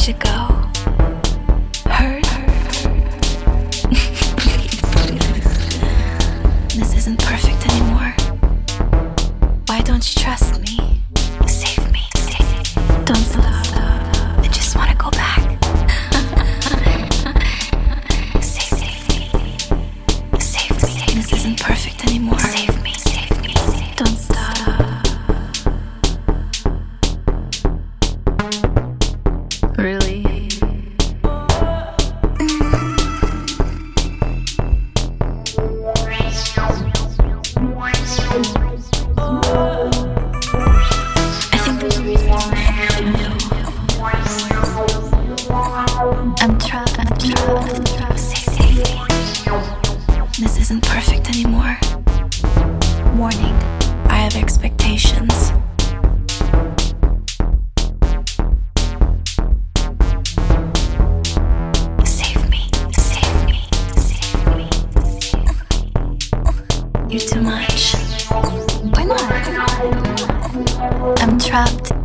should 0.00 0.18
go. 0.18 0.30
Hurt? 1.90 2.24
this 6.74 6.94
isn't 6.96 7.18
perfect 7.20 7.66
anymore. 7.70 8.14
Why 9.66 9.82
don't 9.82 10.02
you 10.08 10.14
trust 10.22 10.58
me? 10.62 11.02
Save 11.46 11.92
me. 11.92 12.00
Don't 13.04 13.16
stop. 13.16 13.66
I 14.38 14.48
just 14.50 14.74
wanna 14.74 14.94
go 14.94 15.10
back. 15.10 15.58
Save 18.42 19.06
me. 19.10 19.28
Save 20.40 20.82
me. 20.82 21.04
This 21.14 21.30
isn't 21.34 21.60
perfect 21.60 21.99
Warning. 53.20 53.54
I 54.06 54.14
have 54.14 54.34
expectations. 54.34 55.52
Save 62.02 62.48
me. 62.48 62.70
Save 62.96 63.44
me. 63.44 63.68
Save 63.98 64.46
me. 64.56 64.70
You're 67.10 67.20
too 67.20 67.42
much. 67.42 67.94
Why 68.94 69.04
not? 69.04 69.20
I'm 71.20 71.38
trapped. 71.38 71.99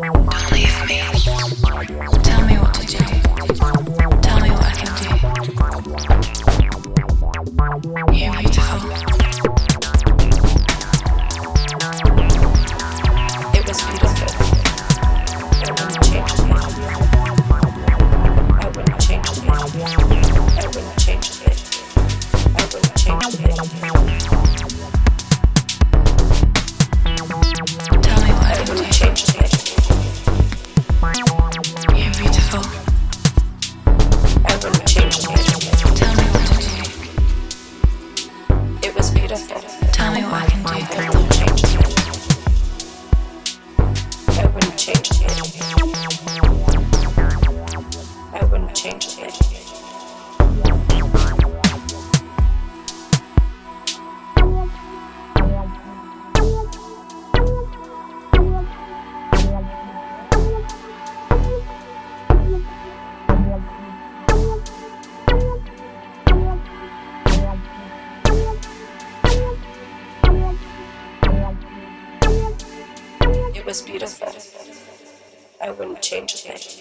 Don't 0.00 0.52
leave 0.52 2.12
me. 2.12 2.17
Was 73.68 73.82
beautiful. 73.82 74.28
I 75.60 75.70
wouldn't 75.70 76.00
change 76.00 76.46
it. 76.46 76.78